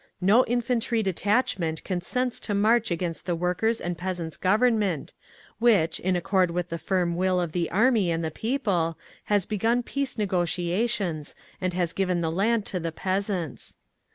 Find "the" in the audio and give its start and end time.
3.27-3.35, 6.69-6.79, 7.51-7.69, 8.25-8.31, 12.21-12.31, 12.79-12.91